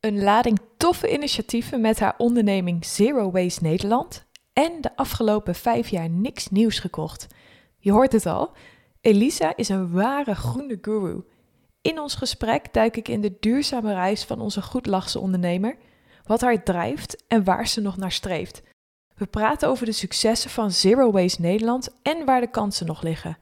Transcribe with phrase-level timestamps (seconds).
[0.00, 6.10] Een lading toffe initiatieven met haar onderneming Zero Waste Nederland en de afgelopen vijf jaar
[6.10, 7.26] niks nieuws gekocht.
[7.78, 8.52] Je hoort het al,
[9.00, 11.24] Elisa is een ware groene guru.
[11.82, 15.76] In ons gesprek duik ik in de duurzame reis van onze goedlachse ondernemer,
[16.24, 18.62] wat haar drijft en waar ze nog naar streeft.
[19.14, 23.38] We praten over de successen van Zero Waste Nederland en waar de kansen nog liggen.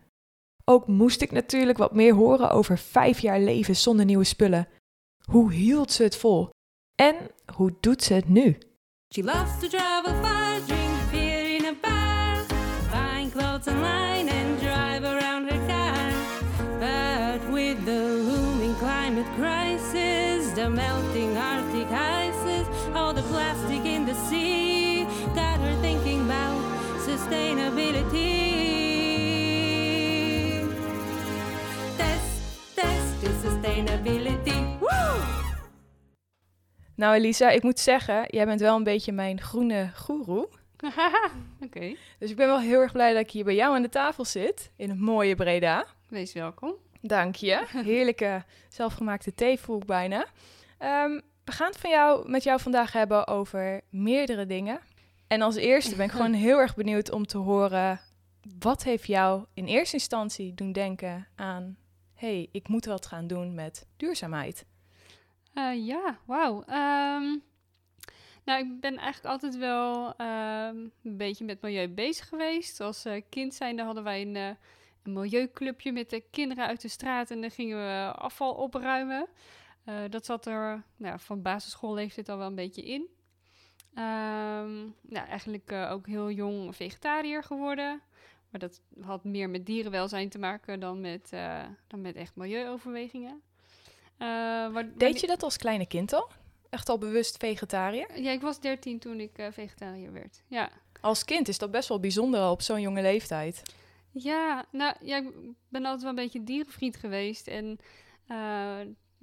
[0.64, 4.68] Ook moest ik natuurlijk wat meer horen over vijf jaar leven zonder nieuwe spullen.
[5.30, 6.48] Hoe hield ze het vol?
[6.94, 7.16] En
[7.54, 8.58] hoe doet ze het nu?
[9.14, 12.44] She loves to travel far, drink beer in a bar,
[12.90, 16.12] buying clothes online and drive around her car.
[16.78, 24.14] But with the looming climate crisis, the melting Arctic ices, all the plastic in the
[24.28, 26.62] sea, got her thinking about
[27.04, 28.44] sustainability.
[31.96, 32.40] Test,
[32.76, 34.55] test is sustainability.
[36.96, 40.48] Nou Elisa, ik moet zeggen, jij bent wel een beetje mijn groene goeroe.
[41.64, 43.88] Oké, Dus ik ben wel heel erg blij dat ik hier bij jou aan de
[43.88, 45.86] tafel zit, in het mooie Breda.
[46.08, 46.74] wees welkom.
[47.00, 47.64] Dank je.
[47.84, 50.26] Heerlijke zelfgemaakte thee voel ik bijna.
[50.78, 54.80] Ehm, we gaan het van jou, met jou vandaag hebben over meerdere dingen.
[55.26, 58.00] En als eerste ben ik gewoon heel erg benieuwd om te horen...
[58.58, 61.76] wat heeft jou in eerste instantie doen denken aan...
[62.14, 64.64] hey, ik moet wat gaan doen met duurzaamheid.
[65.56, 66.62] Eh, ja, wauw.
[66.62, 67.38] Ehm,
[68.44, 72.80] nou, ik ben eigenlijk altijd wel ehm, een beetje met milieu bezig geweest.
[72.80, 74.48] Als eh, kind zijnde hadden wij een, eh,
[75.02, 79.26] een milieuclubje met de kinderen uit de straat en dan gingen we afval opruimen.
[80.10, 83.08] Dat zat er nou, van basisschoolleeftijd al wel een beetje in.
[83.94, 88.02] Ehm, nou, eigenlijk ook heel jong vegetariër geworden.
[88.50, 91.30] Maar dat had meer met dierenwelzijn te maken dan met,
[91.86, 93.42] dan met echt milieuoverwegingen.
[94.18, 94.26] Eh,
[94.72, 96.28] waar- Deed je dat als kleine kind al?
[96.70, 98.20] Echt al bewust vegetariër?
[98.20, 100.42] Ja, ik was 13 toen ik eh, vegetariër werd.
[100.46, 100.70] Ja.
[101.00, 103.62] Als kind is dat best wel bijzonder al op zo'n jonge leeftijd.
[104.10, 105.28] Ja, nou ja, ik
[105.68, 107.46] ben altijd wel een beetje dierenvriend geweest.
[107.46, 107.78] En
[108.26, 108.80] eh,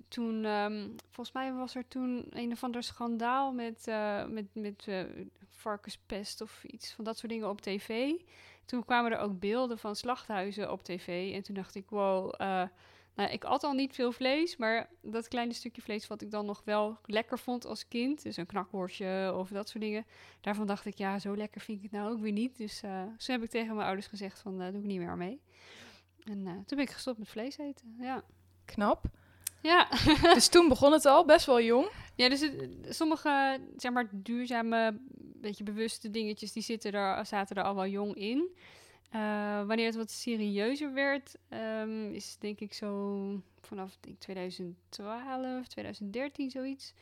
[0.07, 3.85] toen, ehm, volgens mij was er toen een of ander schandaal met,
[4.29, 4.87] met, met
[5.49, 8.11] varkenspest of iets van dat soort dingen op tv.
[8.65, 11.33] Toen kwamen er ook beelden van slachthuizen op tv.
[11.33, 12.33] En toen dacht ik, wow,
[13.15, 16.45] nou, ik at al niet veel vlees, maar dat kleine stukje vlees wat ik dan
[16.45, 20.05] nog wel lekker vond als kind, dus een knakworstje of dat soort dingen,
[20.41, 22.57] daarvan dacht ik, ja, zo lekker vind ik het nou ook weer niet.
[22.57, 25.17] Dus eh toen heb ik tegen mijn ouders gezegd van, eh doe ik niet meer
[25.17, 25.41] mee.
[26.23, 28.23] En eh, toen ben ik gestopt met vlees eten, ja.
[28.65, 29.05] Knap.
[29.61, 29.87] Ja,
[30.33, 31.87] Dus toen begon het al, best wel jong.
[32.15, 37.63] ja dus het- sommige, zeg maar, duurzame, beetje bewuste dingetjes, die zitten er, zaten er
[37.63, 38.55] al wel jong in.
[39.13, 46.49] Eh, wanneer het wat serieuzer werd, ehm, is denk ik zo vanaf denk, 2012, 2013
[46.49, 46.93] zoiets.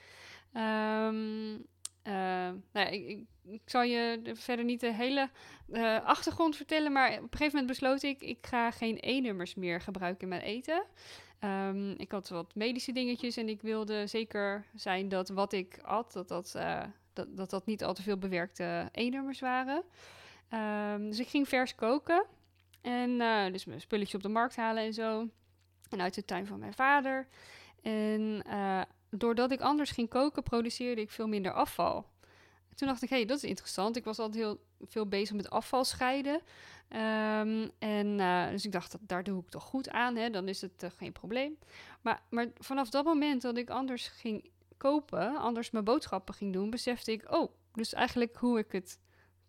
[0.53, 1.53] Ehm,
[2.01, 5.29] eh, nou ik, ik, zal je de- verder niet de hele
[5.72, 9.81] eh, achtergrond vertellen, maar op een gegeven moment besloot ik, ik ga geen E-nummers meer
[9.81, 10.83] gebruiken in mijn eten.
[11.39, 16.13] Ehm, ik had wat medische dingetjes en ik wilde zeker zijn dat wat ik at,
[16.13, 16.51] dat dat,
[17.13, 19.83] dat, dat, dat niet al te veel bewerkte E-nummers waren.
[20.51, 22.25] Ehm, dus ik ging vers koken.
[22.81, 25.28] En eh, dus mijn spulletjes op de markt halen en zo.
[25.89, 27.28] En uit de tuin van mijn vader.
[27.81, 32.09] En eh, doordat ik anders ging koken, produceerde ik veel minder afval.
[32.75, 33.95] Toen dacht ik, hé, hey, dat is interessant.
[33.95, 36.41] Ik was altijd heel veel bezig met afval scheiden.
[36.88, 40.29] Ehm, en eh, dus ik dacht, dat, daar doe ik toch goed aan, hè?
[40.29, 41.57] dan is het geen probleem.
[42.01, 46.69] Maar, maar vanaf dat moment dat ik anders ging kopen, anders mijn boodschappen ging doen,
[46.69, 49.00] besefte ik, oh, dus eigenlijk hoe ik het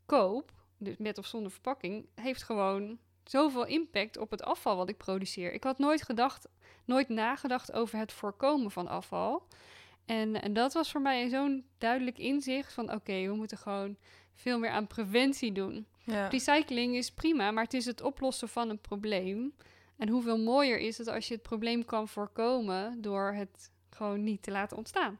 [0.06, 0.52] koop,
[0.84, 5.52] dus met of zonder verpakking, heeft gewoon zoveel impact op het afval wat ik produceer.
[5.52, 6.48] Ik had nooit gedacht,
[6.84, 9.46] nooit nagedacht over het voorkomen van afval.
[10.04, 13.96] En, en dat was voor mij zo'n duidelijk inzicht van, oké, we moeten gewoon
[14.34, 15.86] veel meer aan preventie doen.
[16.04, 16.28] Ja.
[16.28, 19.54] Recycling is prima, maar het is het oplossen van een probleem.
[19.96, 24.42] En hoeveel mooier is het als je het probleem kan voorkomen door het gewoon niet
[24.42, 25.18] te laten ontstaan.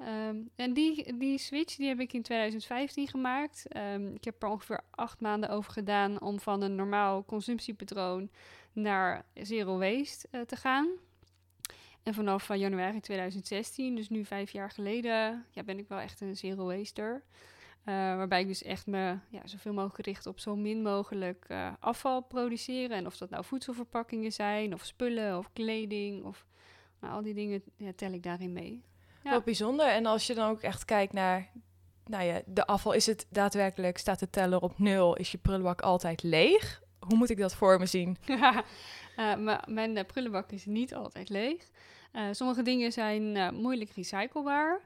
[0.00, 3.66] Ehm, en die, die switch die heb ik in 2015 gemaakt.
[3.68, 8.30] Ehm, ik heb er ongeveer acht maanden over gedaan om van een normaal consumptiepatroon
[8.72, 10.88] naar zero waste eh, te gaan.
[12.02, 16.36] En vanaf januari 2016, dus nu vijf jaar geleden, ja, ben ik wel echt een
[16.36, 17.22] zero waster.
[17.84, 21.72] Eh, waarbij ik dus echt me ja, zoveel mogelijk richt op zo min mogelijk eh,
[21.80, 22.96] afval produceren.
[22.96, 26.46] En of dat nou voedselverpakkingen zijn, of spullen, of kleding, of
[27.00, 28.82] nou, al die dingen ja, tel ik daarin mee.
[29.26, 29.32] Ja.
[29.32, 29.86] Wat bijzonder.
[29.86, 31.50] En als je dan ook echt kijkt naar
[32.04, 35.80] nou ja, de afval, is het daadwerkelijk, staat de teller op nul, is je prullenbak
[35.80, 36.82] altijd leeg?
[36.98, 38.16] Hoe moet ik dat voor me zien?
[38.24, 38.64] Ja,
[39.16, 41.68] eh, mijn eh, prullenbak is niet altijd leeg.
[42.12, 44.80] Eh, sommige dingen zijn moeilijk recyclebaar.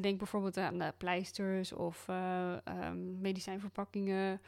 [0.00, 4.40] Denk bijvoorbeeld aan pleisters of eh, ehm, medicijnverpakkingen,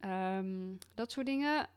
[0.00, 1.68] ehm, dat soort dingen.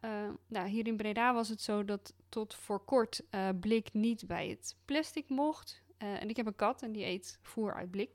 [0.47, 3.21] Nou, hier in Breda was het zo dat tot voor kort
[3.59, 5.81] blik niet bij het plastic mocht.
[5.99, 8.09] Eh, en ik heb een kat en die eet voer uit blik.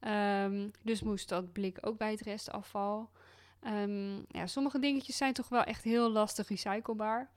[0.00, 3.10] Ehm, dus moest dat blik ook bij het restafval.
[3.60, 7.30] Ehm, ja, sommige dingetjes zijn toch wel echt heel lastig recyclebaar.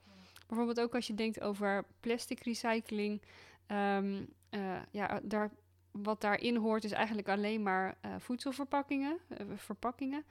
[0.46, 3.22] Bijvoorbeeld ook als je denkt over plastic recycling.
[3.66, 5.50] Ehm, eh, ja, daar,
[5.90, 9.18] wat daarin hoort is eigenlijk alleen maar eh, voedselverpakkingen,
[9.56, 10.24] verpakkingen.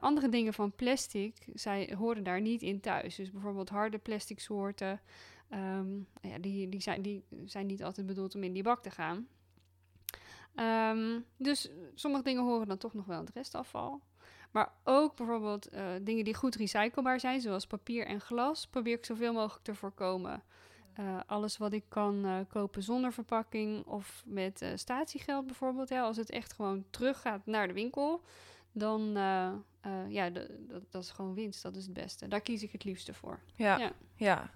[0.00, 3.14] Andere dingen van plastic zij, horen daar niet in thuis.
[3.14, 5.00] Dus bijvoorbeeld harde plastic soorten,
[5.48, 8.90] ehm, ja, die, die, zijn, die zijn niet altijd bedoeld om in die bak te
[8.90, 9.28] gaan.
[10.54, 14.00] Ehm, dus sommige dingen horen dan toch nog wel in het restafval.
[14.50, 19.04] Maar ook bijvoorbeeld eh, dingen die goed recyclebaar zijn, zoals papier en glas, probeer ik
[19.04, 20.42] zoveel mogelijk te voorkomen.
[20.92, 25.90] Eh, alles wat ik kan eh, kopen zonder verpakking of met statiegeld bijvoorbeeld.
[25.90, 28.22] Als het echt gewoon teruggaat naar de winkel,
[28.72, 29.12] dan
[30.08, 30.30] ja,
[30.90, 31.62] dat is gewoon winst.
[31.62, 32.28] Dat is het beste.
[32.28, 33.40] Daar kies ik het liefste voor.
[33.54, 33.92] Ja, ja.
[34.16, 34.50] ja.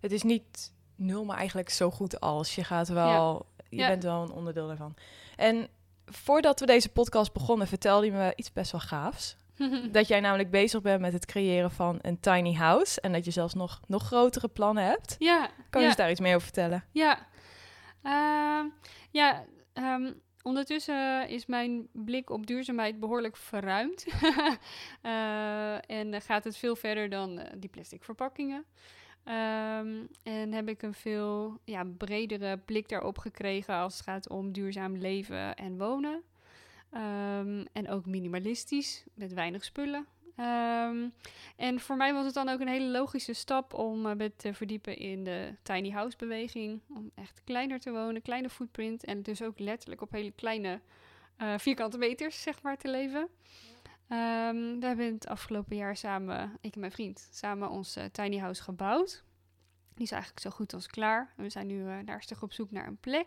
[0.00, 2.54] Het is niet nul, maar eigenlijk zo goed als.
[2.54, 3.64] Je gaat wel, ja.
[3.68, 3.88] je ja.
[3.88, 4.94] bent wel een onderdeel daarvan.
[5.36, 5.68] En
[6.06, 9.36] voordat we deze podcast begonnen, vertelde je me iets best wel gaafs.
[9.92, 13.00] dat jij namelijk bezig bent met het creëren van een tiny house.
[13.00, 15.16] En dat je zelfs nog, nog grotere plannen hebt.
[15.18, 15.50] Ja.
[15.70, 15.94] Kan je ja.
[15.94, 16.84] daar iets meer over vertellen?
[16.90, 17.26] Ja.
[18.02, 18.70] Uh,
[19.10, 19.44] ja,
[19.74, 24.06] um, ondertussen is mijn blik op duurzaamheid behoorlijk verruimd.
[25.02, 28.64] uh, en gaat het veel verder dan uh, die plastic verpakkingen.
[29.28, 34.52] Um, en heb ik een veel ja, bredere blik daarop gekregen als het gaat om
[34.52, 36.22] duurzaam leven en wonen.
[36.94, 40.06] Um, en ook minimalistisch, met weinig spullen.
[40.40, 41.12] Um,
[41.56, 44.54] en voor mij was het dan ook een hele logische stap om uh, me te
[44.54, 46.80] verdiepen in de tiny house beweging.
[46.88, 49.04] Om echt kleiner te wonen, kleine footprint.
[49.04, 50.80] En dus ook letterlijk op hele kleine
[51.42, 53.28] uh, vierkante meters, zeg maar, te leven.
[54.08, 58.38] Um, we hebben het afgelopen jaar samen, ik en mijn vriend, samen ons uh, tiny
[58.38, 59.24] house gebouwd.
[59.94, 61.32] Die is eigenlijk zo goed als klaar.
[61.36, 63.26] We zijn nu uh, daar stuk op zoek naar een plek.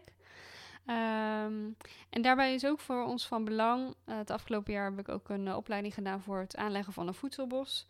[0.85, 1.77] Um,
[2.09, 3.95] en daarbij is ook voor ons van belang.
[4.05, 7.13] Uh, het afgelopen jaar heb ik ook een opleiding gedaan voor het aanleggen van een
[7.13, 7.87] voedselbos.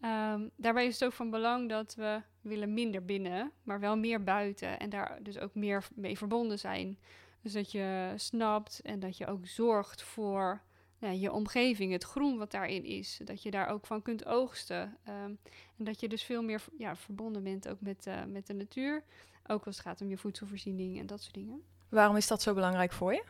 [0.00, 4.22] Um, daarbij is het ook van belang dat we willen minder binnen, maar wel meer
[4.22, 4.78] buiten.
[4.78, 6.98] En daar dus ook meer mee verbonden zijn.
[7.40, 10.62] Dus dat je snapt en dat je ook zorgt voor
[11.02, 13.20] ja, je omgeving, het groen wat daarin is.
[13.24, 14.96] Dat je daar ook van kunt oogsten.
[15.08, 15.38] Um,
[15.78, 19.02] en dat je dus veel meer ja, verbonden bent ook met, uh, met de natuur.
[19.46, 21.62] Ook als het gaat om je voedselvoorziening en dat soort dingen.
[21.88, 23.22] Waarom is dat zo belangrijk voor je?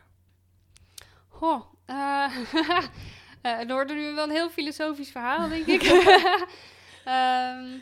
[1.27, 2.37] Goh, uh,
[3.43, 5.81] uh, er wordt nu wel een heel filosofisch verhaal, denk ik.
[7.07, 7.81] um,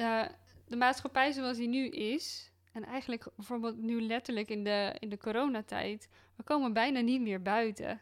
[0.04, 0.26] uh,
[0.66, 5.18] de maatschappij zoals die nu is, en eigenlijk bijvoorbeeld nu letterlijk in de, in de
[5.18, 8.00] coronatijd, we komen bijna niet meer buiten.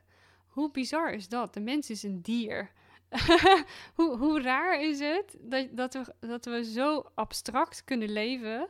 [0.59, 1.55] Hoe bizar is dat?
[1.55, 2.71] De mens is een dier.
[3.97, 8.69] hoe, hoe raar is het dat, dat, we, dat we zo abstract kunnen leven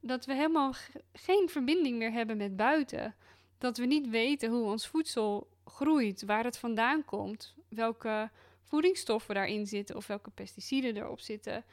[0.00, 0.74] dat we helemaal
[1.12, 3.14] geen verbinding meer hebben met buiten.
[3.58, 8.30] Dat we niet weten hoe ons voedsel groeit, waar het vandaan komt, welke
[8.62, 11.64] voedingsstoffen daarin zitten of welke pesticiden erop zitten.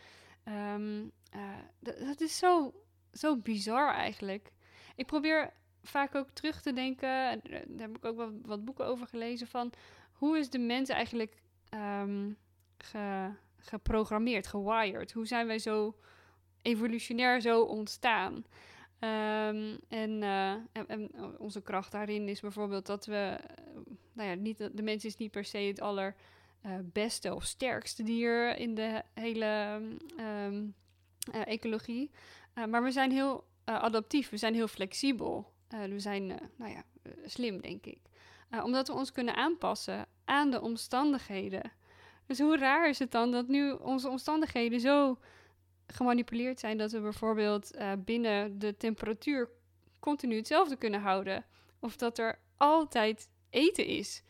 [0.45, 0.75] Uh,
[1.79, 2.73] dat, dat, is zo,
[3.13, 4.51] zo bizar eigenlijk.
[4.95, 5.53] Ik probeer
[5.83, 7.09] vaak ook terug te denken,
[7.49, 9.71] daar heb ik ook wat, wat boeken over gelezen, van
[10.11, 11.41] hoe is de mens eigenlijk
[12.77, 15.11] ge, geprogrammeerd, gewired?
[15.11, 15.95] Hoe zijn wij zo
[16.61, 18.45] evolutionair zo ontstaan.
[18.99, 23.39] En, uh, en, en, onze kracht daarin is bijvoorbeeld dat we,
[24.13, 28.75] nou ja, niet, de mens is niet per se het allerbeste of sterkste dier in
[28.75, 29.81] de hele
[30.17, 30.47] uh,
[31.45, 32.11] ecologie.
[32.69, 35.51] maar we zijn heel adaptief, we zijn heel flexibel.
[35.69, 36.83] We zijn, nou ja,
[37.25, 37.99] slim, denk ik.
[38.63, 41.71] omdat we ons kunnen aanpassen aan de omstandigheden.
[42.25, 45.17] Dus hoe raar is het dan dat nu onze omstandigheden zo
[45.87, 49.49] gemanipuleerd zijn dat we bijvoorbeeld binnen de temperatuur
[49.99, 51.45] continu hetzelfde kunnen houden.
[51.79, 54.23] Of dat er altijd eten is.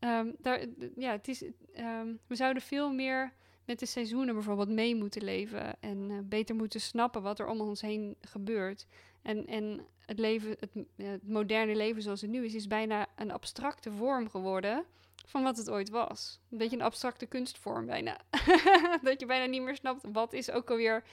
[0.00, 1.42] Um, daar, ja, het is
[1.76, 3.32] um, we zouden veel meer
[3.64, 5.80] met de seizoenen bijvoorbeeld mee moeten leven.
[5.80, 8.86] En beter moeten snappen wat er om ons heen gebeurt.
[9.22, 13.30] En, en het, leven, het, het moderne leven zoals het nu is, is bijna een
[13.30, 14.84] abstracte vorm geworden
[15.26, 16.40] van wat het ooit was.
[16.50, 18.20] Een beetje een abstracte kunstvorm bijna.
[19.02, 21.04] dat je bijna niet meer snapt wat is ook alweer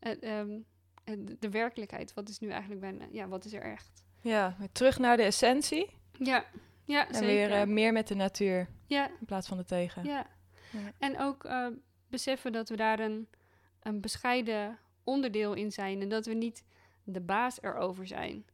[0.00, 0.66] uh, um,
[1.38, 2.14] de werkelijkheid.
[2.14, 4.04] Wat is nu eigenlijk bijna, ja, wat is er echt?
[4.20, 5.90] Ja, terug naar de essentie.
[6.18, 6.44] Ja,
[6.84, 9.08] ja En weer uh, meer met de natuur ja.
[9.08, 10.04] in plaats van de tegen.
[10.04, 10.26] Ja,
[10.72, 10.92] ja.
[10.98, 11.66] en ook uh,
[12.08, 13.28] beseffen dat we daar een,
[13.82, 16.64] een bescheiden onderdeel in zijn en dat we niet
[17.12, 18.44] de baas erover zijn.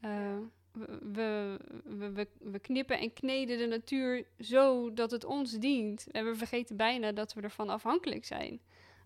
[0.00, 0.36] Eh,
[0.72, 6.10] we, we, we, we, knippen en kneden de natuur zo dat het ons dient.
[6.10, 8.60] En we vergeten bijna dat we ervan afhankelijk zijn.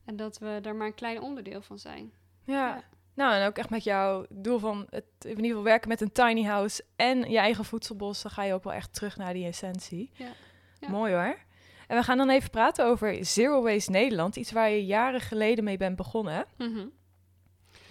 [0.05, 2.13] En dat we daar maar een klein onderdeel van zijn.
[2.45, 2.55] Ja.
[2.55, 2.85] Ja.
[3.15, 6.13] Nou, en ook echt met jouw doel van het in ieder geval werken met een
[6.13, 9.47] tiny house en je eigen voedselbos, dan ga je ook wel echt terug naar die
[9.47, 10.11] essentie.
[10.15, 10.33] Ja.
[10.81, 10.89] Ja.
[10.89, 11.39] Mooi hoor.
[11.87, 15.65] En we gaan dan even praten over Zero Waste Nederland, iets waar je jaren geleden
[15.65, 16.47] mee bent begonnen.
[16.57, 16.87] Mhm.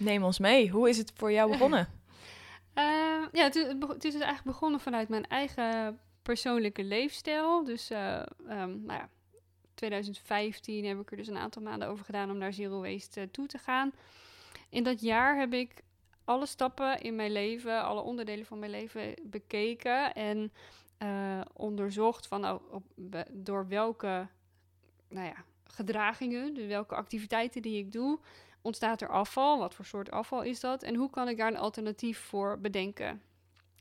[0.04, 0.68] Neem ons mee.
[0.70, 1.88] Hoe is het voor jou begonnen?
[2.74, 2.84] Eh,
[3.32, 3.54] ja, het,
[4.04, 7.64] is- eigenlijk begonnen vanuit mijn eigen persoonlijke leefstijl.
[7.64, 8.24] Dus, ehm,
[8.84, 9.08] nou ja,
[9.74, 13.26] 2015 heb ik er dus een aantal maanden over gedaan om naar Zero Waste eh,
[13.30, 13.92] toe te gaan.
[14.68, 15.82] In dat jaar heb ik
[16.24, 20.52] alle stappen in mijn leven, alle onderdelen van mijn leven bekeken en
[20.98, 22.60] eh, onderzocht van
[22.94, 24.26] be- door welke
[25.08, 28.18] nou ja, gedragingen, dus welke activiteiten die ik doe,
[28.64, 29.58] ontstaat er afval?
[29.58, 30.82] Wat voor soort afval is dat?
[30.82, 33.22] En hoe kan ik daar een alternatief voor bedenken?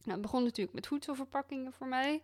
[0.03, 2.23] Nou, het begon natuurlijk met voedselverpakkingen voor mij.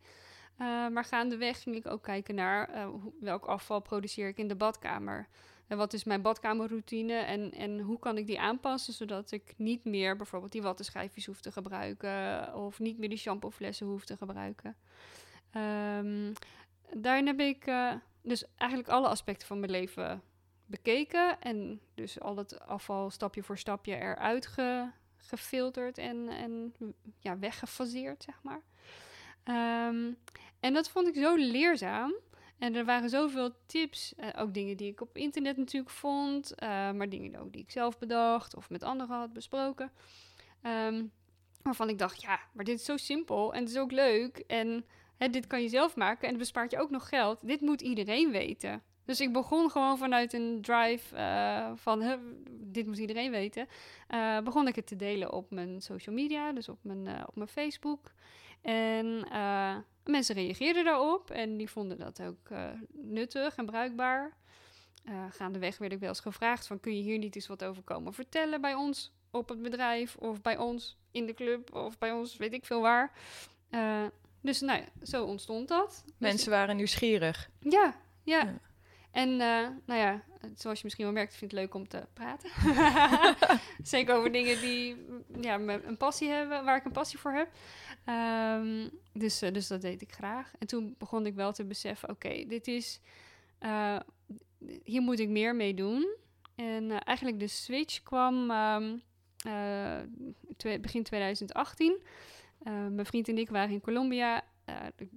[0.57, 2.87] Eh, maar gaandeweg ging ik ook kijken naar eh,
[3.19, 5.27] welk afval produceer ik in de badkamer.
[5.67, 9.85] En wat is mijn badkamerroutine en, en hoe kan ik die aanpassen zodat ik niet
[9.85, 14.75] meer bijvoorbeeld die wattenschijfjes hoef te gebruiken of niet meer die shampooflessen hoef te gebruiken.
[15.51, 16.33] Ehm,
[16.93, 20.21] daarin heb ik eh, dus eigenlijk alle aspecten van mijn leven
[20.69, 26.73] bekeken en dus al het afval stapje voor stapje eruit ge- gefilterd en, en
[27.19, 28.61] ja, weggefaseerd, zeg maar.
[29.43, 30.11] Ehm,
[30.59, 32.13] en dat vond ik zo leerzaam.
[32.57, 36.91] En er waren zoveel tips, eh, ook dingen die ik op internet natuurlijk vond, eh,
[36.91, 39.91] maar dingen ook die ik zelf bedacht of met anderen had besproken.
[40.61, 41.05] Ehm,
[41.61, 44.85] waarvan ik dacht, ja, maar dit is zo simpel en het is ook leuk en
[45.17, 47.47] hè, dit kan je zelf maken en het bespaart je ook nog geld.
[47.47, 48.83] Dit moet iedereen weten.
[49.09, 53.67] Dus ik begon gewoon vanuit een drive eh, van dit moet iedereen weten.
[54.07, 57.35] Eh, begon ik het te delen op mijn social media, dus op mijn, eh, op
[57.35, 58.11] mijn Facebook.
[58.61, 59.27] En
[60.03, 62.49] mensen reageerden daarop en die vonden dat ook
[62.91, 64.37] nuttig en bruikbaar.
[65.29, 68.13] Gaandeweg werd ik wel eens gevraagd van kun je hier niet eens wat over komen
[68.13, 72.37] vertellen bij ons op het bedrijf of bij ons in de club of bij ons
[72.37, 73.11] weet ik veel waar.
[74.41, 76.03] Dus nou ja, zo ontstond dat.
[76.05, 77.49] Dus- Mensen waren nieuwsgierig.
[77.59, 78.43] ja, ja.
[78.43, 78.59] Ja.
[79.11, 80.23] En eh, nou ja,
[80.55, 82.49] zoals je misschien wel merkt, vind ik het leuk om te praten.
[83.83, 87.49] Zeker over dingen die mm, ja, een passie hebben, waar ik een passie voor heb.
[88.05, 90.51] Ehm, dus, eh, dus dat deed ik graag.
[90.59, 92.99] En toen begon ik wel te beseffen, oké, dit is...
[93.59, 93.99] eh,
[94.83, 96.15] hier moet ik meer mee doen.
[96.55, 98.97] En eh, eigenlijk de switch kwam ehm,
[99.37, 101.97] eh, begin 2018.
[102.63, 104.43] Eh, mijn vriend en ik waren in Colombia.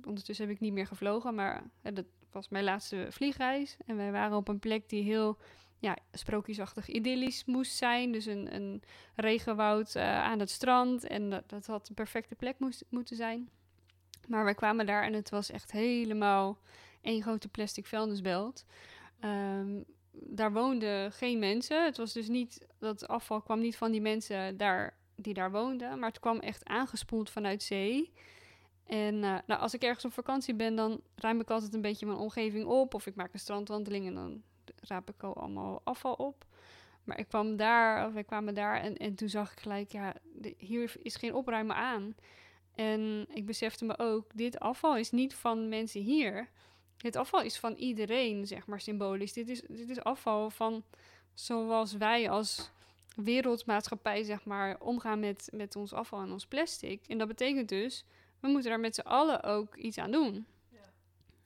[0.04, 3.76] Ondertussen heb ik niet meer gevlogen, maar dat was mijn laatste vliegreis.
[3.86, 5.38] En wij waren op een plek die heel
[5.78, 8.12] ja, sprookjesachtig idyllisch moest zijn.
[8.12, 8.82] Dus een, een
[9.14, 11.04] regenwoud eh, aan het strand.
[11.06, 13.48] En dat, dat had een perfecte plek moest, moeten zijn.
[14.28, 16.58] Maar wij kwamen daar en het was echt helemaal
[17.00, 18.64] één grote plastic vuilnisbelt.
[19.20, 21.84] Ehm, daar woonden geen mensen.
[21.84, 25.98] Het was dus niet, dat afval kwam niet van die mensen daar, die daar woonden.
[25.98, 28.12] Maar het kwam echt aangespoeld vanuit zee.
[28.86, 32.06] En eh, nou, als ik ergens op vakantie ben, dan ruim ik altijd een beetje
[32.06, 32.94] mijn omgeving op.
[32.94, 34.42] Of ik maak een strandwandeling en dan
[34.80, 36.44] raap ik al allemaal afval op.
[37.04, 40.14] Maar ik kwam daar, of wij kwamen daar en, en toen zag ik gelijk, ja,
[40.56, 42.14] hier is geen opruimen aan.
[42.74, 46.48] En ik besefte me ook, dit afval is niet van mensen hier.
[46.96, 49.32] Dit afval is van iedereen, zeg maar symbolisch.
[49.32, 50.84] Dit is, dit is afval van
[51.34, 52.70] zoals wij als
[53.16, 57.06] wereldmaatschappij, zeg maar, omgaan met, met ons afval en ons plastic.
[57.08, 58.04] En dat betekent dus,
[58.42, 60.46] we moeten daar met z'n allen ook iets aan doen.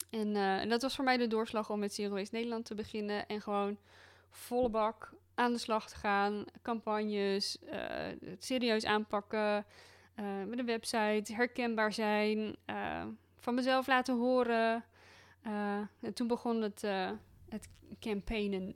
[0.09, 2.75] En, eh, en dat was voor mij de doorslag om met Zero Waste Nederland te
[2.75, 3.27] beginnen.
[3.27, 3.77] En gewoon
[4.29, 6.45] volle bak aan de slag te gaan.
[6.61, 7.79] Campagnes, eh,
[8.25, 9.65] het serieus aanpakken.
[10.15, 12.55] eh, met een website, herkenbaar zijn.
[13.39, 14.83] van mezelf laten horen.
[16.01, 16.81] En toen begon het,
[17.49, 17.67] het
[17.99, 18.75] campaignen.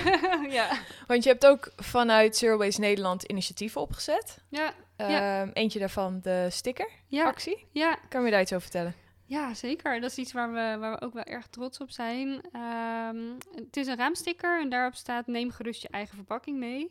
[0.58, 0.78] ja.
[1.06, 4.38] Want je hebt ook vanuit Zero Waste Nederland initiatieven opgezet.
[4.48, 4.74] Ja,
[5.10, 5.40] Ja.
[5.42, 7.66] Ehm, eentje daarvan de stickeractie.
[7.72, 8.94] ja, ja, Kan je daar iets over vertellen?
[9.26, 10.00] Ja, zeker.
[10.00, 12.40] Dat is iets waar we, waar we ook wel erg trots op zijn.
[12.52, 13.16] Ehm,
[13.54, 16.90] het is een raamsticker en daarop staat neem gerust je eigen verpakking mee.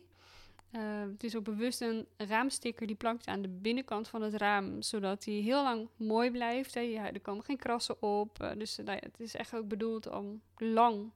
[0.72, 4.82] Ehm, het is ook bewust een raamsticker die plakt aan de binnenkant van het raam,
[4.82, 6.74] zodat die heel lang mooi blijft.
[6.74, 6.80] Hè.
[6.80, 8.40] Ja, er komen geen krassen op.
[8.42, 11.10] eh, dus eh, nou ja, het is echt ook bedoeld om lang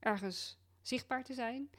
[0.00, 1.70] ergens zichtbaar te zijn.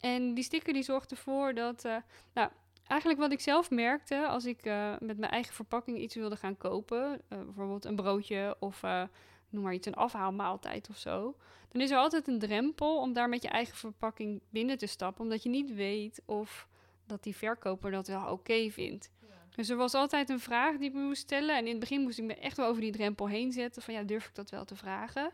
[0.00, 1.96] En die sticker die zorgt ervoor dat, eh,
[2.34, 2.50] nou,
[2.92, 6.56] eigenlijk wat ik zelf merkte als ik eh, met mijn eigen verpakking iets wilde gaan
[6.56, 9.02] kopen, eh, bijvoorbeeld een broodje of eh,
[9.48, 11.36] noem maar iets, een afhaalmaaltijd of zo,
[11.68, 15.22] dan is er altijd een drempel om daar met je eigen verpakking binnen te stappen,
[15.22, 16.68] omdat je niet weet of
[17.06, 19.10] dat die verkoper dat wel oké vindt.
[19.54, 21.56] Dus er was altijd een vraag die ik me moest stellen.
[21.56, 23.82] En in het begin moest ik me echt wel over die drempel heen zetten.
[23.82, 25.30] Van ja, durf ik dat wel te vragen?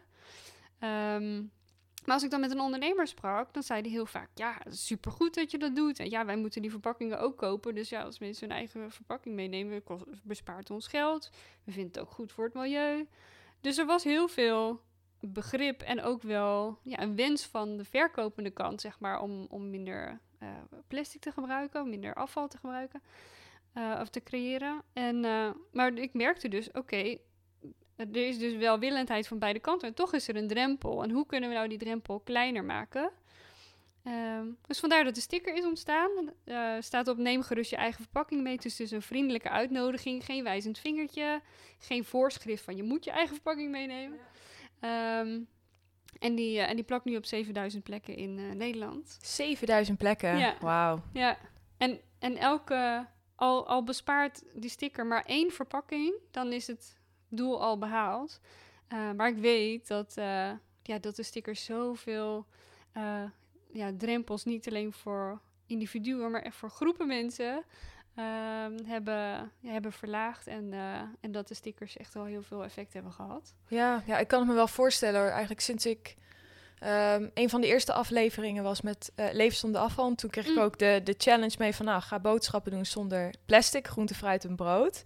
[0.79, 1.43] Ehm,
[2.09, 5.35] maar als ik dan met een ondernemer sprak, dan zei hij heel vaak: Ja, supergoed
[5.35, 5.99] dat je dat doet.
[5.99, 7.75] En ja, wij moeten die verpakkingen ook kopen.
[7.75, 11.31] Dus ja, als mensen hun eigen verpakking meenemen, kost- bespaart ons geld.
[11.65, 13.07] We vinden het ook goed voor het milieu.
[13.61, 14.81] Dus er was heel veel
[15.21, 19.71] begrip en ook wel ja, een wens van de verkopende kant, zeg maar, om, om
[19.71, 20.49] minder eh,
[20.87, 23.03] plastic te gebruiken, minder afval te gebruiken
[23.73, 24.83] eh, of te creëren.
[24.93, 27.19] En, eh, maar ik merkte dus, oké,
[27.99, 29.89] er is dus wel willendheid van beide kanten.
[29.89, 31.03] En toch is er een drempel.
[31.03, 33.11] En hoe kunnen we nou die drempel kleiner maken?
[34.03, 36.11] Ehm, dus vandaar dat de sticker is ontstaan.
[36.45, 38.55] Eh staat op neem gerust je eigen verpakking mee.
[38.55, 40.25] Het is dus een vriendelijke uitnodiging.
[40.25, 41.41] Geen wijzend vingertje.
[41.79, 44.19] Geen voorschrift van je moet je eigen verpakking meenemen.
[44.81, 45.41] Ehm,
[46.19, 49.19] en, die, eh, en die plakt nu op 7000 plekken in eh, Nederland.
[49.23, 50.39] 7000 plekken.
[50.39, 50.57] Ja.
[50.61, 51.03] Wauw.
[51.13, 51.39] Ja,
[51.77, 56.98] en, en elke, al, al bespaart die sticker maar één verpakking, dan is het
[57.29, 58.41] doel al behaald.
[58.89, 60.51] Eh, maar ik weet dat, eh,
[60.83, 62.47] ja, dat de stickers zoveel
[62.93, 63.23] eh,
[63.73, 67.65] ja, drempels, niet alleen voor individuen, maar echt voor groepen mensen,
[68.15, 70.47] ehm, hebben, ja, hebben verlaagd.
[70.47, 70.73] En,
[71.21, 73.55] en dat de stickers echt wel heel veel effect hebben gehad.
[73.69, 75.31] Ja, ja, ik kan me wel voorstellen.
[75.31, 76.17] Eigenlijk sinds ik...
[76.81, 80.09] ehm, een van de eerste afleveringen was met eh Leven zonder afval.
[80.09, 80.63] En toen kreeg ik Mm.
[80.63, 81.87] ook de, de challenge mee van...
[81.87, 85.03] Nou, ga boodschappen doen zonder plastic, groente, fruit en brood.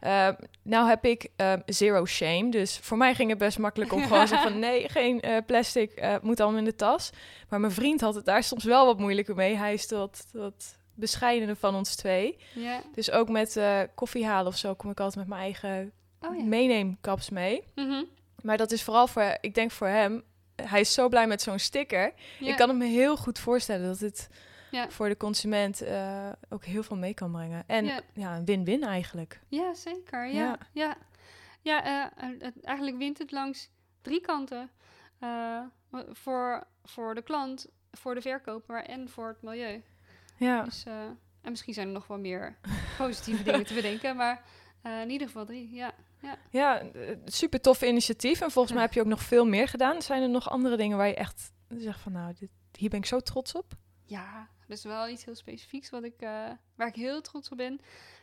[0.00, 2.50] Ehm, nou heb ik ehm, zero shame.
[2.50, 4.58] Dus voor mij ging het best makkelijk om gewoon te zeggen van...
[4.58, 7.10] Nee, geen eh, plastic, eh, moet allemaal in de tas.
[7.48, 9.56] Maar mijn vriend had het daar soms wel wat moeilijker mee.
[9.56, 12.38] Hij is wat, wat bescheidener van ons twee.
[12.94, 13.60] Dus ook met
[13.94, 16.42] koffie halen of zo kom ik altijd met mijn eigen Oh ja.
[16.44, 17.62] meeneemkaps mee.
[17.74, 18.02] Mhm.
[18.42, 20.22] Maar dat is vooral voor, ik denk voor hem,
[20.62, 22.12] hij is zo blij met zo'n sticker.
[22.38, 22.50] Ja.
[22.50, 24.28] Ik kan het me heel goed voorstellen dat het
[24.70, 24.90] Ja.
[24.90, 27.64] voor de consument eh, ook heel veel mee kan brengen.
[27.66, 28.00] En Ja.
[28.14, 29.40] ja, een win-win eigenlijk.
[29.48, 30.26] Ja, zeker.
[30.26, 30.96] Ja, Ja.
[31.62, 32.10] ja.
[32.12, 33.70] eh, eigenlijk wint het langs
[34.02, 34.70] drie kanten.
[35.18, 35.60] Eh,
[36.12, 39.82] voor, voor de klant, voor de verkoper en voor het milieu.
[40.36, 40.84] Ja, Dus,
[41.42, 42.56] en misschien zijn er nog wel meer
[42.98, 44.42] positieve dingen te bedenken, maar
[44.82, 45.70] in ieder geval drie.
[45.74, 45.92] Ja,
[46.50, 48.40] ja eh, super tof initiatief.
[48.40, 48.86] En volgens mij Ja.
[48.88, 50.02] heb je ook nog veel meer gedaan.
[50.02, 53.06] Zijn er nog andere dingen waar je echt zegt van nou, dit, hier ben ik
[53.06, 53.72] zo trots op?
[54.04, 57.56] ja dat is wel iets heel specifieks wat ik, eh, waar ik heel trots op
[57.56, 57.80] ben.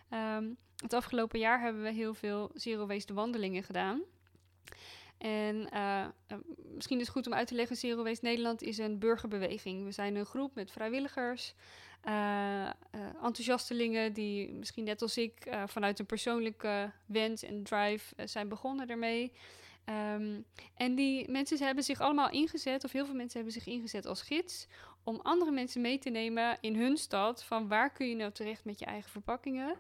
[0.09, 4.01] Ehm, het afgelopen jaar hebben we heel veel zero waste wandelingen gedaan.
[5.17, 6.05] En eh,
[6.73, 9.83] misschien is het goed om uit te leggen, Zero Waste Nederland is een burgerbeweging.
[9.85, 11.53] We zijn een groep met vrijwilligers,
[12.05, 12.69] eh,
[13.23, 18.87] enthousiastelingen die misschien net als ik eh, vanuit een persoonlijke wens en drive zijn begonnen
[18.87, 19.31] daarmee.
[19.85, 20.41] Ehm,
[20.75, 24.21] en die mensen hebben zich allemaal ingezet, of heel veel mensen hebben zich ingezet als
[24.21, 24.67] gids,
[25.03, 27.43] om andere mensen mee te nemen in hun stad.
[27.43, 29.75] Van waar kun je nou terecht met je eigen verpakkingen?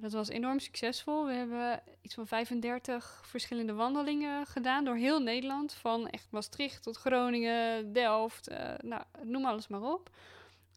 [0.00, 1.26] Dat was enorm succesvol.
[1.26, 5.72] We hebben iets van 35 verschillende wandelingen gedaan door heel Nederland.
[5.72, 8.50] Van echt Maastricht tot Groningen, Delft,
[8.82, 10.10] nou, noem alles maar op.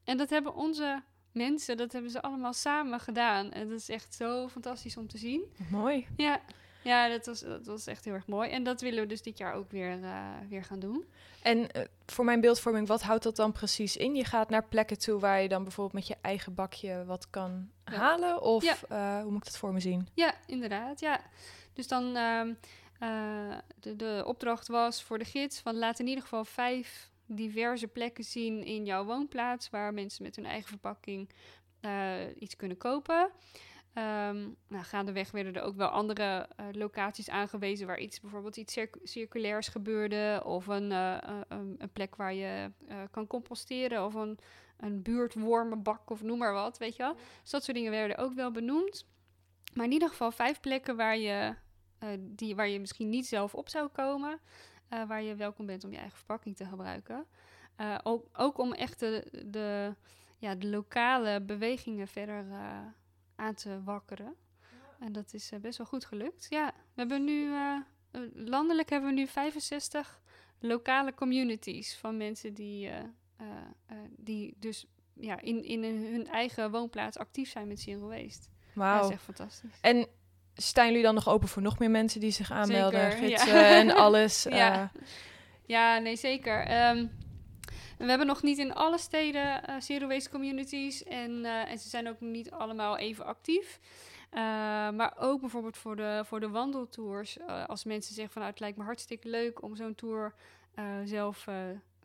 [0.07, 3.51] En dat hebben onze mensen, dat hebben ze allemaal samen gedaan.
[3.51, 5.43] En dat is echt zo fantastisch om te zien.
[5.69, 6.07] Mooi.
[6.17, 6.39] Ja,
[6.83, 8.49] ja dat, was, dat was echt heel erg mooi.
[8.49, 11.05] En dat willen we dus dit jaar ook weer, eh, weer gaan doen.
[11.41, 14.15] En eh, voor mijn beeldvorming, wat houdt dat dan precies in?
[14.15, 17.69] Je gaat naar plekken toe waar je dan bijvoorbeeld met je eigen bakje wat kan
[17.85, 17.93] Ja.
[17.97, 18.41] halen?
[18.41, 18.75] Of Ja.
[18.89, 20.07] eh, hoe moet ik dat voor me zien?
[20.13, 20.99] Ja, inderdaad.
[20.99, 21.19] Ja.
[21.73, 22.53] Dus dan ehm,
[22.99, 27.87] eh, de, de opdracht was voor de gids van laat in ieder geval vijf diverse
[27.87, 31.29] plekken zien in jouw woonplaats waar mensen met hun eigen verpakking
[31.79, 33.31] eh, iets kunnen kopen.
[33.93, 38.73] Ehm nou, gaandeweg werden er ook wel andere eh, locaties aangewezen waar iets, bijvoorbeeld iets
[38.73, 40.41] circu- circulairs gebeurde.
[40.45, 42.71] Of een, eh, een, een plek waar je
[43.11, 44.05] kan composteren.
[44.05, 44.39] Of een,
[44.77, 47.15] een buurtwormenbak of noem maar wat, weet je wel.
[47.41, 49.05] Dus dat soort dingen werden ook wel benoemd.
[49.73, 51.55] Maar in ieder geval vijf plekken waar je,
[52.19, 54.39] die, waar je misschien niet zelf op zou komen.
[54.89, 57.25] Eh, waar je welkom bent om je eigen verpakking te gebruiken.
[57.75, 59.95] Eh, ook, ook om echt de, de,
[60.37, 62.79] ja, de lokale bewegingen verder eh,
[63.35, 64.35] aan te wakkeren.
[64.99, 66.45] En dat is best wel goed gelukt.
[66.49, 67.51] Ja, we hebben nu,
[68.33, 70.21] landelijk hebben we nu 65
[70.59, 72.89] lokale communities van mensen die,
[74.09, 78.47] die dus ja, in, in hun eigen woonplaats actief zijn met Zero Waste.
[78.73, 78.97] Wauw.
[78.97, 79.79] dat is echt fantastisch.
[79.81, 80.07] En
[80.57, 83.11] staan jullie dan nog open voor nog meer mensen die zich aanmelden?
[83.11, 83.37] Zeker, ja.
[83.37, 84.43] Gidsen en alles.
[84.43, 84.81] Ja.
[84.81, 85.01] eh,
[85.65, 86.65] Ja, nee, zeker.
[86.65, 87.07] Ehm,
[87.97, 91.89] we hebben nog niet in alle steden eh, zero waste communities en, eh, en ze
[91.89, 93.79] zijn ook niet allemaal even actief.
[94.95, 97.37] Maar ook bijvoorbeeld voor de, voor de wandeltours.
[97.67, 100.33] als mensen zeggen van nou, het lijkt me hartstikke leuk om zo'n tour
[101.03, 101.47] zelf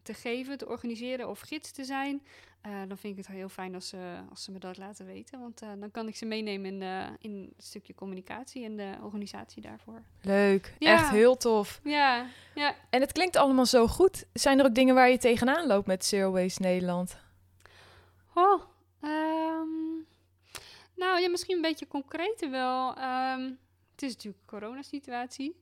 [0.03, 2.23] te geven, te organiseren of gids te zijn.
[2.63, 5.41] Eh, dan vind ik het heel fijn als ze, als ze me dat laten weten.
[5.41, 8.95] Want eh, dan kan ik ze meenemen in, eh, in het stukje communicatie en de
[9.03, 10.03] organisatie daarvoor.
[10.21, 10.75] Leuk.
[10.79, 10.93] Ja.
[10.93, 11.81] Echt heel tof.
[11.85, 12.75] Ja, ja.
[12.91, 14.25] En het klinkt allemaal zo goed.
[14.33, 17.17] Zijn er ook dingen waar je tegenaan loopt met Zero Waste Nederland?
[18.35, 18.63] Oh,
[19.01, 19.95] ehm,
[20.97, 22.97] nou ja, misschien een beetje concreter wel.
[22.97, 23.43] Ehm,
[23.93, 25.57] het is natuurlijk een coronasituatie.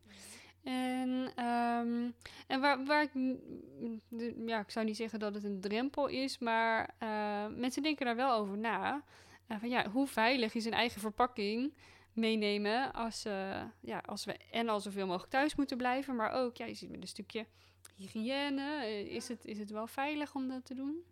[0.62, 2.10] En, ehm,
[2.46, 3.10] en waar, waar ik,
[4.46, 8.16] ja, ik zou niet zeggen dat het een drempel is, maar eh, mensen denken daar
[8.16, 9.04] wel over na.
[9.46, 11.72] Eh, van ja, hoe veilig is een eigen verpakking
[12.12, 16.56] meenemen als, eh, ja, als we en al zoveel mogelijk thuis moeten blijven, maar ook,
[16.56, 17.46] ja, je ziet met een stukje
[17.96, 21.04] hygiëne, is, het, is het wel veilig om dat te doen?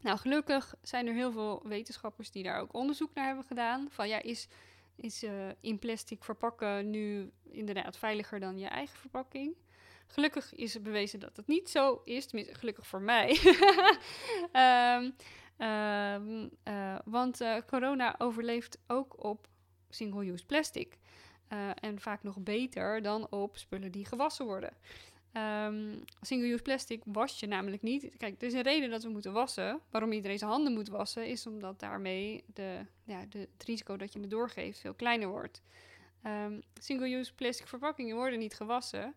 [0.00, 3.86] Nou, gelukkig zijn er heel veel wetenschappers die daar ook onderzoek naar hebben gedaan.
[3.90, 4.48] Van ja, is,
[5.02, 9.56] is eh, in plastic verpakken nu inderdaad veiliger dan je eigen verpakking?
[10.06, 12.26] Gelukkig is het bewezen dat het niet zo is.
[12.26, 13.28] Tenminste, gelukkig voor mij.
[14.52, 15.10] Ehm,
[15.56, 19.48] ehm, eh, want eh, corona overleeft ook op
[19.88, 20.98] single-use plastic.
[21.80, 24.72] En vaak nog beter dan op spullen die gewassen worden.
[25.32, 28.16] Ehm, single-use plastic was je namelijk niet.
[28.16, 29.80] Kijk, er is een reden dat we moeten wassen.
[29.90, 34.12] Waarom iedereen zijn handen moet wassen, is omdat daarmee de, ja, de, het risico dat
[34.12, 35.62] je het doorgeeft veel kleiner wordt.
[36.22, 39.14] Ehm, single-use plastic verpakkingen worden niet gewassen.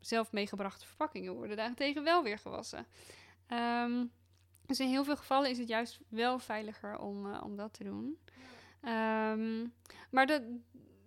[0.00, 2.86] Zelf meegebrachte verpakkingen worden daarentegen wel weer gewassen.
[3.46, 4.04] Ehm,
[4.66, 7.84] dus in heel veel gevallen is het juist wel veiliger om, eh, om dat te
[7.84, 8.18] doen.
[8.80, 9.66] Ehm,
[10.10, 10.42] maar dat,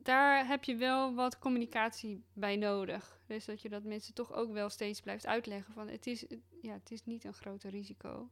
[0.04, 3.20] daar heb je wel wat communicatie bij nodig.
[3.26, 6.26] Dus dat je dat mensen toch ook wel steeds blijft uitleggen van het is,
[6.62, 8.30] ja, het is niet een groter risico.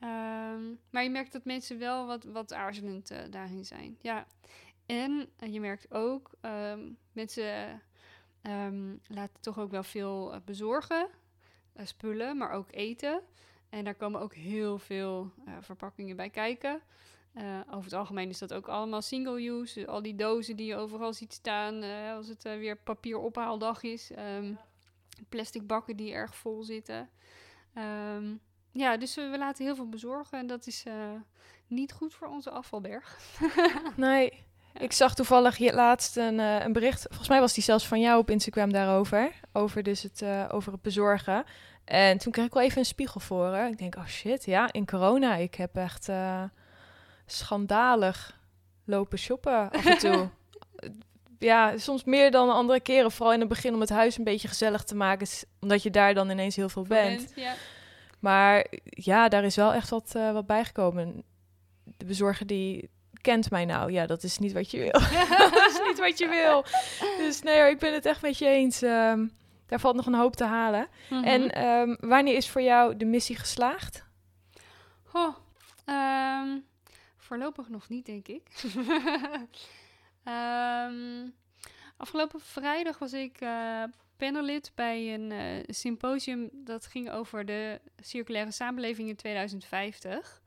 [0.00, 3.98] Ehm, maar je merkt dat mensen wel wat, wat aarzelend eh, daarin zijn.
[4.00, 4.26] Ja.
[4.86, 6.80] En eh, je merkt ook, ehm,
[7.12, 7.82] mensen
[8.42, 11.08] ehm, laten toch ook wel veel eh, bezorgen.
[11.82, 13.22] spullen, maar ook eten.
[13.68, 16.80] En daar komen ook heel veel verpakkingen bij kijken.
[17.66, 19.86] Over het algemeen is dat ook allemaal single-use.
[19.86, 21.82] Al die dozen die je overal ziet staan
[22.16, 24.10] als het weer papierophaaldag is.
[25.28, 27.10] Plastic bakken die erg vol zitten.
[27.74, 28.34] Ehm,
[28.72, 30.94] ja, dus we, we laten heel veel bezorgen en dat is eh,
[31.66, 33.18] niet goed voor onze afvalberg.
[33.96, 34.48] Nee.
[34.78, 37.04] Ik zag toevallig je laatst een, eh, een bericht.
[37.08, 39.32] Volgens mij was die zelfs van jou op Instagram daarover.
[39.52, 41.44] Over, dus het, eh, over het bezorgen.
[41.84, 43.46] En toen kreeg ik wel even een spiegel voor.
[43.46, 43.66] Hè.
[43.66, 45.34] Ik denk, oh shit, ja, in corona.
[45.34, 46.08] Ik heb echt
[47.26, 48.40] schandalig
[48.84, 50.28] lopen shoppen af en toe.
[51.38, 53.10] ja, soms meer dan andere keren.
[53.10, 55.26] Vooral in het begin om het huis een beetje gezellig te maken.
[55.60, 57.32] Omdat je daar dan ineens heel veel bent.
[57.34, 57.54] Ja.
[58.20, 61.22] Maar ja, daar is wel echt wat, eh, wat bijgekomen.
[61.96, 63.92] De bezorger die kent mij nou.
[63.92, 64.92] Ja, dat is niet wat je wil.
[65.52, 66.64] dat is niet wat je wil.
[67.18, 68.82] Dus nee ik ben het echt met je eens.
[68.82, 69.26] Ehm,
[69.66, 70.88] daar valt nog een hoop te halen.
[71.10, 71.24] Mhm.
[71.24, 74.04] En ehm, wanneer is voor jou de missie geslaagd?
[75.84, 76.58] Ehm,
[77.16, 78.42] voorlopig nog niet, denk ik.
[81.96, 83.82] Afgelopen vrijdag was ik eh
[84.20, 90.42] panelid bij een eh, symposium dat ging over de circulaire samenleving in 2050.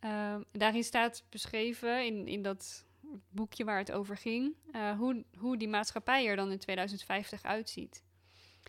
[0.00, 2.84] Ehm, daarin staat beschreven, in, in dat
[3.28, 8.02] boekje waar het over ging, eh, hoe, hoe die maatschappij er dan in 2050 uitziet.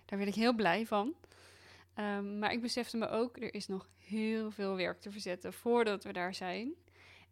[0.06, 1.16] Daar werd ik heel blij van.
[1.94, 6.04] Ehm, maar ik besefte me ook, er is nog heel veel werk te verzetten voordat
[6.04, 6.74] we daar zijn.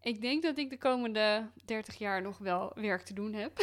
[0.06, 3.58] Ik denk dat ik de komende 30 jaar nog wel werk te doen heb.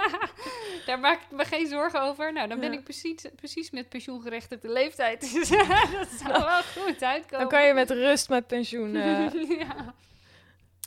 [0.86, 2.32] daar maak ik me geen zorgen over.
[2.32, 2.78] Nou, dan ben Ja.
[2.78, 5.20] ik precies, precies met pensioengerechtigde leeftijd.
[5.34, 7.38] Dus dat zou wel goed uitkomen.
[7.38, 8.96] Dan kan je met rust met pensioen.
[8.96, 9.94] eh, ja.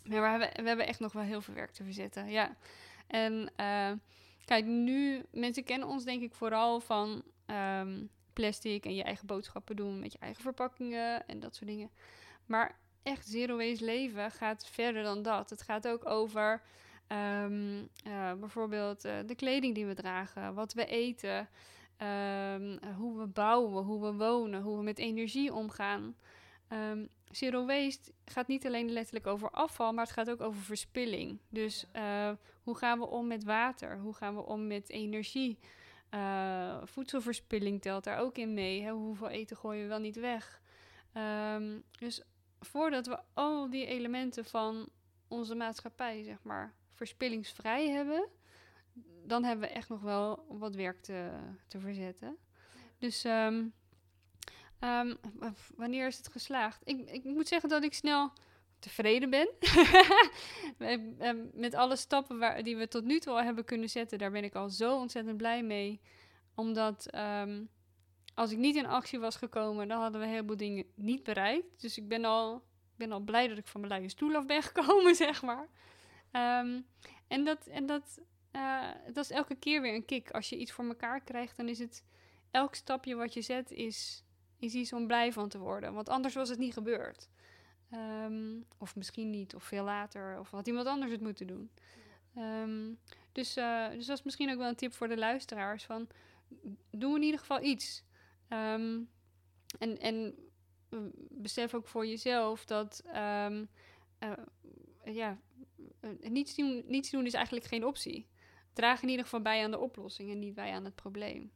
[0.03, 2.29] Nee, maar we, hebben- we hebben echt nog wel heel veel werk te verzetten.
[2.29, 2.55] Ja.
[3.07, 3.91] En eh,
[4.45, 9.75] kijk, nu, mensen kennen ons denk ik vooral van ehm, plastic en je eigen boodschappen
[9.75, 11.89] doen met je eigen verpakkingen en dat soort dingen.
[12.45, 15.49] Maar echt zero waste leven gaat verder dan dat.
[15.49, 16.61] Het gaat ook over
[17.07, 21.49] ehm, eh, bijvoorbeeld eh, de kleding die we dragen, wat we eten,
[21.97, 26.15] ehm, eh, hoe we bouwen, hoe we wonen, hoe we met energie omgaan.
[26.67, 31.39] Ehm, zero waste gaat niet alleen letterlijk over afval, maar het gaat ook over verspilling.
[31.49, 32.31] Dus eh,
[32.63, 33.99] hoe gaan we om met water?
[33.99, 35.59] Hoe gaan we om met energie?
[36.83, 38.81] Voedselverspilling telt daar ook in mee.
[38.81, 38.91] Hè?
[38.91, 40.61] Hoeveel eten gooien we wel niet weg?
[41.99, 42.23] Dus
[42.61, 44.89] voordat we al die elementen van
[45.27, 48.27] onze maatschappij, zeg maar, verspillingsvrij hebben,
[49.25, 51.31] dan hebben we echt nog wel wat werk te,
[51.67, 52.37] te verzetten.
[52.97, 53.67] Dus ehm,
[54.79, 55.15] ehm,
[55.75, 56.81] wanneer is het geslaagd?
[56.83, 58.31] Ik, ik moet zeggen dat ik snel
[58.79, 59.49] tevreden ben.
[60.77, 64.31] Ehm, Met alle stappen waar, die we tot nu toe al hebben kunnen zetten, daar
[64.31, 66.01] ben ik al zo ontzettend blij mee.
[66.55, 67.07] Omdat
[68.33, 71.81] als ik niet in actie was gekomen, dan hadden we een heleboel dingen niet bereikt.
[71.81, 72.63] Dus ik ben al
[73.01, 75.67] ben al blij dat ik van mijn luie stoel af ben gekomen, zeg maar.
[76.31, 76.81] Ehm,
[77.27, 78.19] en dat, en dat,
[78.51, 80.31] eh, dat is elke keer weer een kick.
[80.31, 82.03] Als je iets voor elkaar krijgt, dan is het
[82.51, 84.23] elk stapje wat je zet, is,
[84.59, 85.93] is iets om blij van te worden.
[85.93, 87.29] Want anders was het niet gebeurd.
[87.91, 91.71] Ehm, of misschien niet, of veel later, of had iemand anders het moeten doen.
[92.35, 92.93] Ehm,
[93.31, 96.07] dus, eh, dus dat is misschien ook wel een tip voor de luisteraars: van
[96.91, 98.03] doe in ieder geval iets.
[98.51, 98.99] Ehm,
[99.79, 100.35] en, en
[100.89, 103.03] eh, besef ook voor jezelf dat
[103.45, 103.69] um,
[104.23, 104.31] uh,
[105.15, 105.37] ja,
[106.21, 108.27] niets, doen, niets doen is eigenlijk geen optie.
[108.73, 111.51] Draag in ieder geval bij aan de oplossing en niet bij aan het probleem.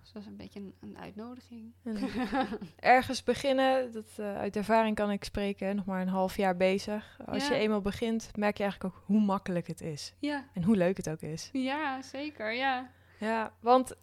[0.00, 1.72] Dus dat is een beetje een, een uitnodiging.
[2.76, 7.18] ergens beginnen, dat, uh, uit ervaring kan ik spreken, nog maar een half jaar bezig.
[7.26, 7.54] Als Ja.
[7.54, 10.14] je eenmaal begint, merk je eigenlijk ook hoe makkelijk het is.
[10.18, 10.48] ja.
[10.54, 11.50] En hoe leuk het ook is.
[11.52, 12.52] ja, zeker.
[12.52, 12.90] Ja.
[13.18, 13.94] Ja, want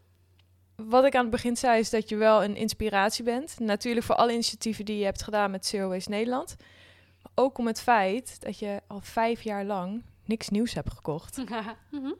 [0.75, 3.59] wat ik aan het begin zei, is dat je wel een inspiratie bent.
[3.59, 6.55] Natuurlijk voor alle initiatieven die je hebt gedaan met Zero Waste Nederland.
[7.21, 11.37] Maar ook om het feit dat je al vijf jaar lang niks nieuws hebt gekocht.
[11.91, 12.11] Mhm.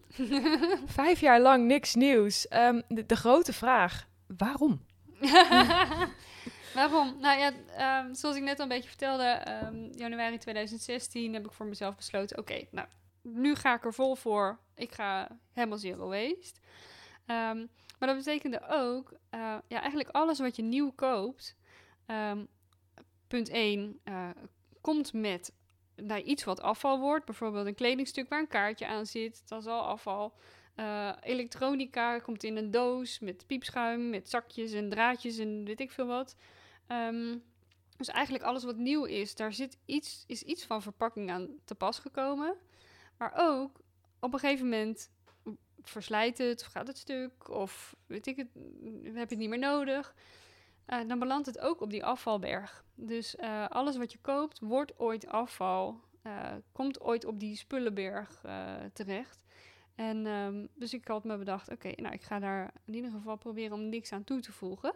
[0.86, 2.48] Vijf jaar lang niks nieuws.
[2.48, 4.82] Ehm, de, de grote vraag, waarom?
[6.76, 7.18] Waarom?
[7.20, 11.52] Nou ja, ehm, zoals ik net al een beetje vertelde, ehm, januari 2016 heb ik
[11.52, 12.88] voor mezelf besloten: oké, nou,
[13.22, 14.60] nu ga ik er vol voor.
[14.76, 16.60] Ik ga helemaal zero waste.
[17.26, 17.66] Ehm,
[18.00, 21.56] maar dat betekende ook, eh, ja, eigenlijk alles wat je nieuw koopt.
[22.06, 22.46] ehm,
[23.28, 24.02] punt 1
[24.82, 25.54] komt met
[25.96, 27.26] nou, iets wat afval wordt.
[27.26, 29.48] Bijvoorbeeld een kledingstuk waar een kaartje aan zit.
[29.48, 30.34] Dat is al afval.
[30.76, 35.92] Eh, elektronica komt in een doos met piepschuim, met zakjes en draadjes en weet ik
[35.92, 36.36] veel wat.
[36.88, 37.38] Ehm,
[37.98, 41.76] dus eigenlijk alles wat nieuw is, daar zit iets, is iets van verpakking aan te
[41.76, 42.56] pas gekomen.
[43.18, 43.80] Maar ook
[44.20, 45.12] op een gegeven moment
[45.90, 48.48] verslijt het of gaat het stuk of weet ik het,
[49.04, 50.16] heb je het niet meer nodig.
[50.86, 52.84] Eh, dan belandt het ook op die afvalberg.
[52.96, 58.42] Dus eh, alles wat je koopt wordt ooit afval, eh, komt ooit op die spullenberg
[58.94, 59.44] terecht.
[59.96, 63.36] En ehm, dus ik had me bedacht, oké, nou ik ga daar in ieder geval
[63.36, 64.94] proberen om niks aan toe te voegen.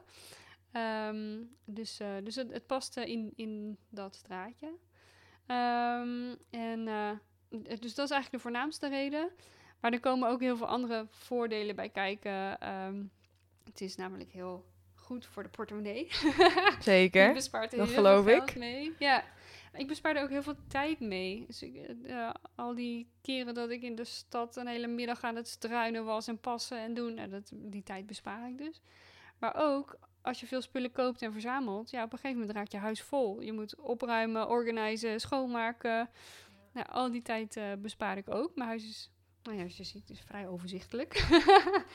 [0.71, 4.73] Ehm, dus dus het, het paste in, in dat straatje.
[5.45, 6.85] Ehm, en
[7.79, 9.31] dus dat is eigenlijk de voornaamste reden.
[9.79, 12.59] Maar er komen ook heel veel andere voordelen bij kijken.
[12.59, 13.03] Ehm,
[13.63, 14.65] het is namelijk heel
[14.95, 16.07] goed voor de portemonnee.
[16.09, 17.33] Je Zeker.
[17.33, 18.55] bespaart er dat heel geloof veel geld ik.
[18.55, 18.93] mee.
[18.99, 19.23] Ja,
[19.73, 21.43] ik bespaarde ook heel veel tijd mee.
[21.47, 25.35] Dus ik, eh, al die keren dat ik in de stad een hele middag aan
[25.35, 28.81] het struinen was en passen en doen, nou, dat, die tijd bespaar ik dus.
[29.37, 32.71] Maar ook als je veel spullen koopt en verzamelt, ja, op een gegeven moment raakt
[32.71, 33.41] je huis vol.
[33.41, 36.09] Je moet opruimen, organiseren, schoonmaken.
[36.73, 38.55] Nou, al die tijd eh, bespaar ik ook.
[38.55, 39.11] Mijn huis is,
[39.43, 41.17] nou ja, als je ziet, is vrij overzichtelijk.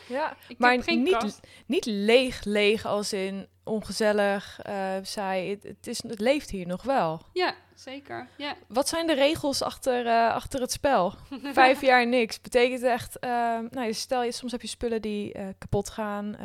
[0.08, 1.40] Ja, ik maar geen niet, kast.
[1.66, 4.60] niet leeg, leeg als in ongezellig,
[5.02, 5.50] saai.
[5.50, 7.22] Het, het, is, het leeft hier nog wel.
[7.32, 8.28] Ja, zeker.
[8.36, 8.56] Ja.
[8.68, 11.14] Wat zijn de regels achter, eh, achter het spel?
[11.52, 12.40] Vijf jaar niks.
[12.40, 16.36] Betekent echt, eh, nou, stel je, soms heb je spullen die eh, kapot gaan.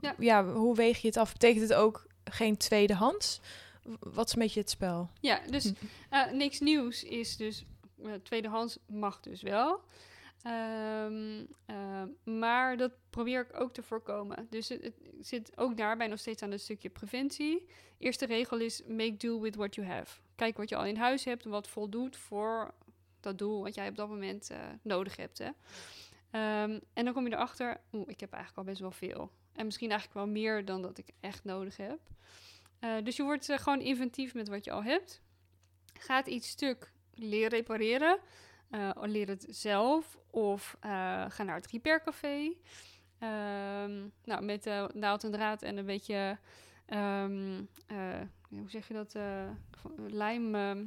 [0.00, 0.14] Ja.
[0.18, 0.44] ja.
[0.44, 1.32] hoe weeg je het af?
[1.32, 3.40] Betekent het ook geen tweedehands?
[4.00, 5.10] Wat is een beetje het spel?
[5.20, 5.72] Ja, dus
[6.10, 7.64] eh, niks nieuws is dus...
[8.04, 9.80] eh, tweedehands mag dus wel.
[10.42, 14.46] Ehm, eh, maar dat probeer ik ook te voorkomen.
[14.50, 17.68] Dus het, zit ook daarbij nog steeds aan het stukje preventie.
[17.98, 20.20] Eerste regel is make do with what you have.
[20.34, 22.74] Kijk wat je al in huis hebt wat voldoet voor
[23.20, 25.38] dat doel wat jij op dat moment eh, nodig hebt.
[25.38, 25.50] Hè.
[26.30, 29.30] Ehm, en dan kom je erachter, oeh, ik heb eigenlijk al best wel veel.
[29.52, 31.98] En misschien eigenlijk wel meer dan dat ik echt nodig heb.
[33.02, 35.20] Dus je wordt gewoon inventief met wat je al hebt.
[35.92, 38.18] Gaat iets stuk, leer repareren.
[38.70, 40.90] Eh, leer het zelf of eh,
[41.28, 42.52] ga naar het repaircafé.
[43.18, 43.92] Ehm,
[44.24, 46.38] nou, met eh, naald en draad en een beetje,
[46.86, 47.96] ehm, eh,
[48.48, 49.14] hoe zeg je dat,
[50.06, 50.54] lijm...
[50.54, 50.84] ehm,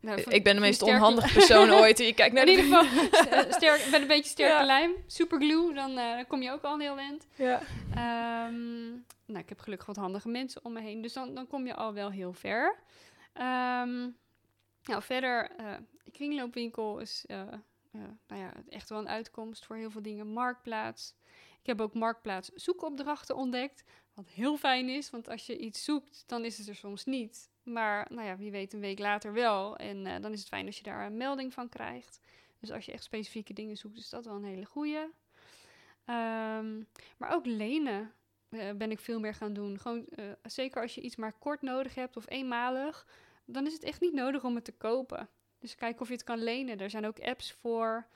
[0.00, 1.98] nou, ik ben de meest sterke- onhandige persoon ooit.
[1.98, 2.62] Je kijkt naar In de...
[2.62, 4.64] ieder geval, sterk, met een beetje sterke Ja.
[4.64, 4.92] lijm.
[5.06, 7.26] Superglue, dan, dan kom je ook al een heel eind.
[7.34, 7.60] Ja.
[9.26, 11.74] Nou, ik heb gelukkig wat handige mensen om me heen, dus dan, dan kom je
[11.74, 12.76] al wel heel ver.
[13.32, 14.08] Ehm,
[14.86, 15.76] nou, verder, eh
[16.16, 20.26] kringloopwinkel is eh, eh, nou ja, echt wel een uitkomst voor heel veel dingen.
[20.26, 21.14] Marktplaats.
[21.60, 26.24] Ik heb ook Marktplaats zoekopdrachten ontdekt, wat heel fijn is, want als je iets zoekt,
[26.26, 27.50] dan is het er soms niet.
[27.62, 29.76] Maar nou ja, wie weet een week later wel.
[29.76, 32.20] En dan is het fijn als je daar een melding van krijgt.
[32.60, 35.10] Dus als je echt specifieke dingen zoekt, is dat wel een hele goeie.
[36.04, 36.82] Ehm,
[37.16, 38.12] maar ook lenen
[38.76, 39.78] ben ik veel meer gaan doen.
[39.78, 40.06] Gewoon,
[40.42, 43.06] zeker als je iets maar kort nodig hebt of eenmalig,
[43.46, 45.28] dan is het echt niet nodig om het te kopen.
[45.58, 46.78] Dus kijk of je het kan lenen.
[46.78, 48.06] Er zijn ook apps voor.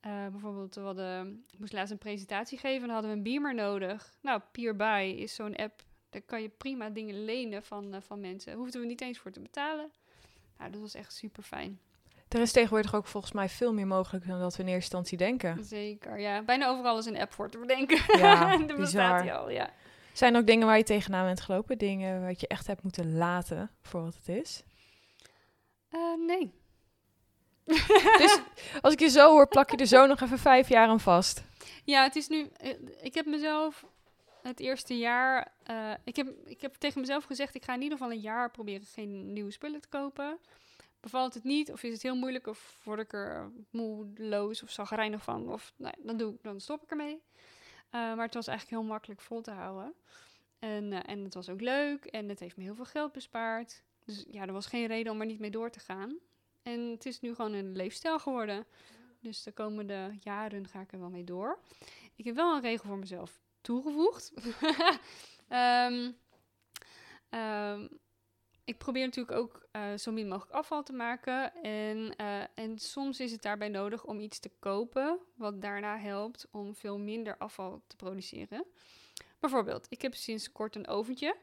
[0.00, 3.22] Eh, bijvoorbeeld, we hadden, ik moest laatst een presentatie geven en dan hadden we een
[3.22, 4.14] beamer nodig.
[4.22, 8.54] Nou, Peerby is zo'n app daar kan je prima dingen lenen van, eh, van mensen.
[8.54, 9.90] Hoefden we niet eens voor te betalen.
[10.58, 11.80] Nou, dat was echt super fijn.
[12.28, 15.18] Er is tegenwoordig ook volgens mij veel meer mogelijk dan dat we in eerste instantie
[15.18, 15.64] denken.
[15.64, 16.42] Zeker, ja.
[16.42, 18.18] Bijna overal is een app voor te bedenken.
[18.18, 19.70] Ja, Er bestaat die al, ja.
[20.12, 21.78] Zijn er ook dingen waar je tegenaan bent gelopen?
[21.78, 24.62] Dingen wat je echt hebt moeten laten voor wat het is?
[26.30, 26.52] Nee.
[28.18, 28.40] Dus
[28.80, 31.44] als ik je zo hoor, plak je er zo nog even vijf jaar aan vast.
[31.84, 32.48] Ja, het is nu.
[32.56, 33.84] eh, Ik heb mezelf
[34.42, 35.52] het eerste jaar.
[35.62, 38.50] eh, ik, heb, ik heb tegen mezelf gezegd: ik ga in ieder geval een jaar
[38.50, 40.38] proberen geen nieuwe spullen te kopen.
[41.00, 45.22] Bevalt het niet, of is het heel moeilijk, of word ik er moedeloos of zagrijnig
[45.22, 47.22] van, of nee, dan, doe, ik- dan stop ik ermee.
[47.90, 49.94] Eh, maar het was eigenlijk heel makkelijk vol te houden.
[50.58, 53.82] En, eh, en het was ook leuk en het heeft me heel veel geld bespaard.
[54.10, 56.18] Dus ja, er was geen reden om er niet mee door te gaan.
[56.62, 58.66] En het is nu gewoon een leefstijl geworden.
[59.20, 61.58] Dus de komende jaren ga ik er wel mee door.
[62.14, 64.32] Ik heb wel een regel voor mezelf toegevoegd.
[65.48, 66.10] Ehm,
[67.28, 67.88] ehm,
[68.64, 71.54] ik probeer natuurlijk ook eh, zo min mogelijk afval te maken.
[71.62, 76.48] En, eh, en soms is het daarbij nodig om iets te kopen, wat daarna helpt
[76.50, 78.64] om veel minder afval te produceren.
[79.38, 81.36] Bijvoorbeeld, ik heb sinds kort een oventje.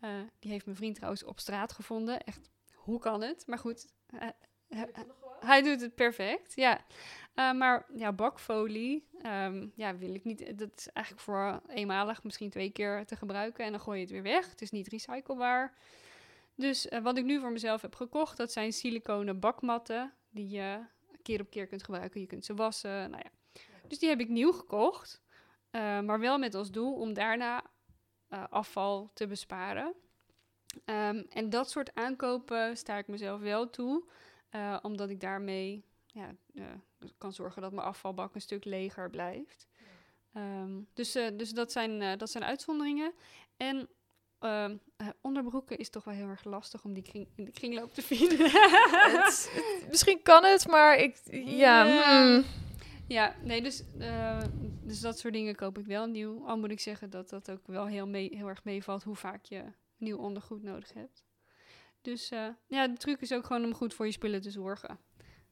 [0.00, 2.20] Eh, die heeft mijn vriend trouwens op straat gevonden.
[2.20, 3.46] Echt, hoe kan het?
[3.46, 4.28] Maar goed, eh,
[4.68, 4.82] eh,
[5.40, 6.84] hij doet het perfect, ja.
[7.34, 10.58] Uh, maar ja, bakfolie, um, ja, wil ik niet.
[10.58, 14.12] Dat is eigenlijk voor eenmalig, misschien twee keer te gebruiken en dan gooi je het
[14.12, 14.50] weer weg.
[14.50, 15.74] Het is niet recyclebaar.
[16.54, 20.80] Dus uh, wat ik nu voor mezelf heb gekocht, dat zijn siliconen bakmatten die je
[21.22, 22.20] keer op keer kunt gebruiken.
[22.20, 23.60] Je kunt ze wassen, nou ja.
[23.88, 25.22] Dus die heb ik nieuw gekocht,
[25.70, 27.64] uh, maar wel met als doel om daarna
[28.36, 29.94] uh, afval te besparen.
[30.84, 34.04] Um, en dat soort aankopen sta ik mezelf wel toe,
[34.50, 36.64] uh, omdat ik daarmee ja, uh,
[37.18, 39.66] kan zorgen dat mijn afvalbak een stuk leger blijft.
[40.34, 43.12] Um, dus, dus dat, zijn, dat zijn uitzonderingen.
[43.56, 43.88] En
[44.40, 44.70] uh,
[45.20, 48.50] onderbroeken is toch wel heel erg lastig om die kring, in de kringloop te vinden.
[48.50, 51.18] het, het, misschien kan het, maar ik.
[51.44, 51.86] Ja.
[51.86, 52.44] Hmm.
[53.08, 54.38] Ja, nee, dus, uh,
[54.82, 56.46] dus dat soort dingen koop ik wel nieuw.
[56.46, 59.44] Al moet ik zeggen dat dat ook wel heel, mee, heel erg meevalt hoe vaak
[59.44, 59.62] je
[59.96, 61.24] nieuw ondergoed nodig hebt.
[62.02, 64.98] Dus uh, ja, de truc is ook gewoon om goed voor je spullen te zorgen.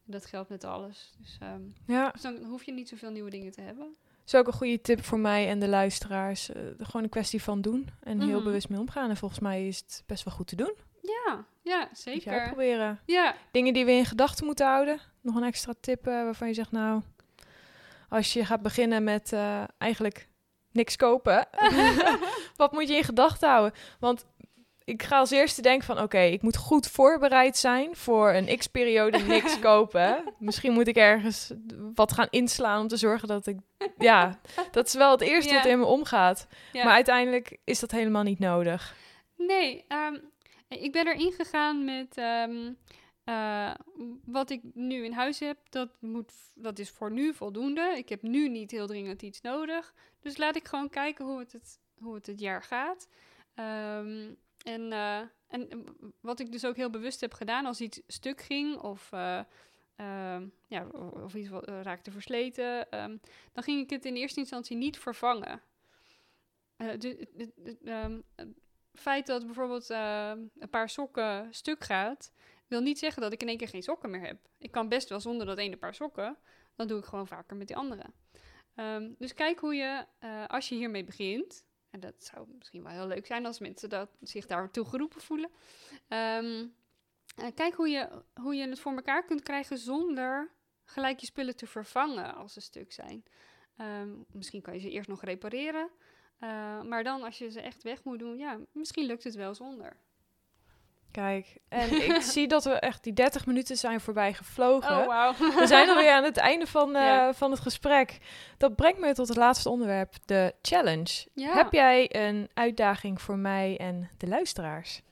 [0.07, 1.13] Dat geldt met alles.
[1.19, 2.11] Dus, um, ja.
[2.11, 3.85] dus dan hoef je niet zoveel nieuwe dingen te hebben.
[4.03, 6.51] Dat is ook een goede tip voor mij en de luisteraars.
[6.51, 8.45] Uh, gewoon een kwestie van doen en heel Mhm.
[8.45, 9.11] bewust mee omgaan.
[9.11, 10.75] En volgens mij is het best wel goed te doen.
[11.03, 12.33] Ja, ja, Moet je zeker.
[12.33, 13.01] uitproberen.
[13.07, 15.01] Ja, Dingen die we in gedachten moeten houden.
[15.21, 17.03] Nog een extra tip uh, waarvan je zegt, nou,
[18.09, 20.29] als je gaat beginnen met uh, eigenlijk
[20.73, 21.49] niks kopen,
[22.57, 23.73] wat moet je in gedachten houden?
[24.01, 24.25] Want
[24.85, 28.59] ik ga als eerste denken van, oké, okay, ik moet goed voorbereid zijn voor een
[28.59, 30.35] x-periode niks kopen.
[30.39, 31.53] Misschien moet ik ergens
[31.95, 33.57] wat gaan inslaan om te zorgen dat ik,
[33.99, 34.41] ja,
[34.71, 36.47] dat is wel het eerste wat in me omgaat.
[36.73, 38.95] Maar uiteindelijk is dat helemaal niet nodig.
[39.37, 40.17] Nee, ehm,
[40.69, 42.73] ik ben erin gegaan met ehm,
[43.25, 43.75] eh,
[44.25, 45.59] wat ik nu in huis heb.
[45.71, 47.95] Dat, moet, dat is voor nu voldoende.
[47.97, 49.95] Ik heb nu niet heel dringend iets nodig.
[50.21, 53.09] Dus laat ik gewoon kijken hoe het het, hoe het, het jaar gaat.
[53.55, 54.33] Ehm,
[54.65, 55.85] en, uh, en
[56.21, 59.41] wat ik dus ook heel bewust heb gedaan als iets stuk ging of, uh,
[59.97, 63.21] uh, ja, of iets raakte versleten, um,
[63.53, 65.63] dan ging ik het in eerste instantie niet vervangen.
[66.77, 67.17] Het
[68.95, 72.33] feit dat bijvoorbeeld een paar sokken stuk gaat,
[72.67, 74.49] wil niet zeggen dat ik in één keer geen sokken meer heb.
[74.59, 76.39] Ik kan best wel zonder dat ene paar sokken,
[76.77, 78.05] dan doe ik gewoon vaker met die andere.
[78.77, 82.93] Um, dus kijk hoe je, uh, als je hiermee begint, en dat zou misschien wel
[82.93, 85.51] heel leuk zijn als mensen dat, zich daartoe geroepen voelen.
[86.09, 86.75] Um,
[87.41, 90.51] uh, kijk hoe je, hoe je het voor elkaar kunt krijgen zonder
[90.85, 93.25] gelijk je spullen te vervangen als ze stuk zijn.
[93.77, 95.91] Um, misschien kan je ze eerst nog repareren.
[96.41, 99.55] Uh, maar dan als je ze echt weg moet doen, ja, misschien lukt het wel
[99.55, 99.97] zonder.
[101.15, 104.97] Kijk, en ik zie dat we echt die 30 minuten zijn voorbij gevlogen.
[104.99, 105.59] Oh, wow.
[105.59, 107.35] We zijn alweer aan het einde van, uh, Ja.
[107.35, 108.19] van het gesprek.
[108.59, 111.29] Dat brengt me tot het laatste onderwerp, de challenge.
[111.35, 111.53] Ja.
[111.55, 115.03] Heb jij een uitdaging voor mij en de luisteraars?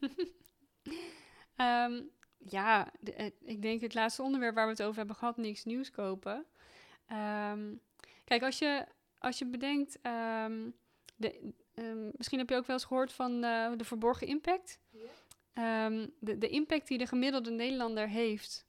[1.56, 2.10] Um,
[2.56, 5.64] ja, de, uh, ik denk het laatste onderwerp waar we het over hebben gehad, niks
[5.64, 6.46] nieuws kopen.
[7.50, 7.80] Um,
[8.24, 8.86] kijk, als je,
[9.18, 9.98] als je bedenkt,
[10.46, 10.74] um,
[11.16, 11.52] de,
[12.16, 14.80] misschien heb je ook wel eens gehoord van uh, de verborgen impact.
[15.54, 15.88] Ja.
[16.18, 18.66] de, de impact die de gemiddelde Nederlander heeft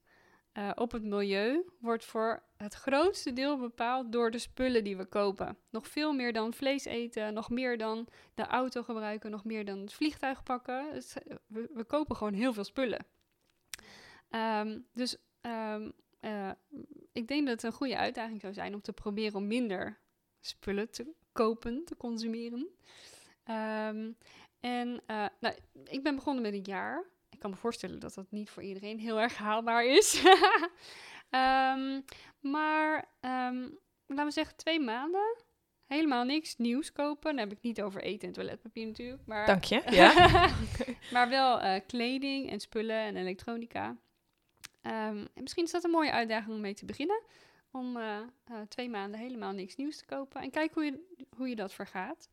[0.54, 5.06] uh, op het milieu wordt voor het grootste deel bepaald door de spullen die we
[5.06, 5.58] kopen.
[5.70, 9.80] Nog veel meer dan vlees eten, nog meer dan de auto gebruiken, nog meer dan
[9.80, 11.02] het vliegtuig pakken.
[11.48, 13.06] We, we, kopen gewoon heel veel spullen.
[14.30, 16.52] Um, dus um, uh,
[17.12, 20.00] ik denk dat het een goede uitdaging zou zijn om te proberen om minder
[20.40, 22.68] spullen te kopen, te consumeren.
[23.50, 24.18] Um,
[24.64, 25.56] En eh, nou,
[25.86, 27.04] ik ben begonnen met een jaar.
[27.30, 30.22] Ik kan me voorstellen dat dat niet voor iedereen heel erg haalbaar is.
[31.30, 32.02] Ehm,
[32.40, 33.70] maar ehm,
[34.08, 35.38] laten we zeggen twee maanden.
[35.86, 37.36] Helemaal niks nieuws kopen.
[37.36, 39.26] Dan heb ik niet over eten en toiletpapier natuurlijk.
[39.26, 39.82] Maar, Dank je.
[39.90, 40.50] Ja.
[41.14, 43.98] maar wel eh, kleding en spullen en elektronica.
[44.82, 47.22] Ehm, en misschien is dat een mooie uitdaging om mee te beginnen.
[47.72, 48.20] Om eh,
[48.68, 50.42] twee maanden helemaal niks nieuws te kopen.
[50.42, 52.30] En kijk hoe je, hoe je dat vergaat.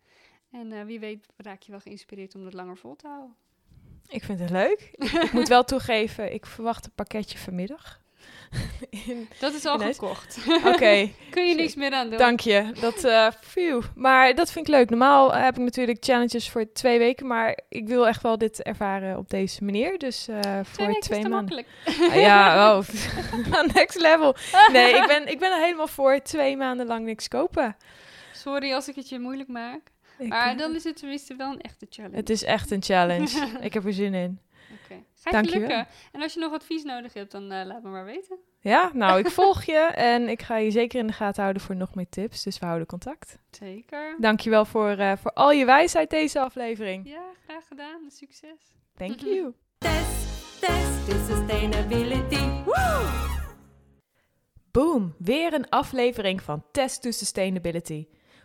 [0.53, 3.34] En eh, wie weet raak je wel geïnspireerd om dat langer vol te houden.
[4.09, 4.90] Ik vind het leuk.
[5.22, 7.98] ik moet wel toegeven, ik verwacht een pakketje vanmiddag.
[8.90, 10.38] In- Dat is al gekocht.
[10.64, 12.18] Oké, Kun je niks meer aan doen.
[12.18, 12.72] dank je.
[12.80, 13.82] Dat, eh phew.
[13.94, 14.90] Maar dat vind ik leuk.
[14.90, 19.16] Normaal heb ik natuurlijk challenges voor twee weken, maar ik wil echt wel dit ervaren
[19.18, 19.98] op deze manier.
[19.98, 21.30] Dus eh, Twee voor twee is te maanden.
[21.30, 21.66] makkelijk.
[22.11, 22.84] Ah, ja, oh,
[23.74, 24.34] next level.
[24.72, 27.76] Nee, ik ben, ik ben er helemaal voor twee maanden lang niks kopen.
[28.32, 29.80] Sorry als ik het je moeilijk maak.
[30.29, 32.16] Maar dan is het tenminste wel een echte challenge.
[32.16, 33.49] Het is echt een challenge.
[33.61, 34.41] ik heb er zin in.
[34.83, 35.03] Oké.
[35.14, 35.87] Gaat Dank je je lukken.
[36.12, 38.39] En als je nog advies nodig hebt, dan eh, laat me maar weten.
[38.61, 41.77] Ja, nou, ik volg je en ik ga je zeker in de gaten houden voor
[41.77, 42.43] nog meer tips.
[42.43, 43.39] Dus we houden contact.
[43.51, 44.16] Zeker.
[44.18, 47.09] Dankjewel voor, eh, voor al je wijsheid deze aflevering.
[47.09, 48.01] Ja, graag gedaan.
[48.09, 48.77] Succes.
[48.97, 49.55] Thank you.
[49.79, 52.68] Test, test to sustainability.
[54.71, 58.07] Boom, weer een aflevering van Test to Sustainability.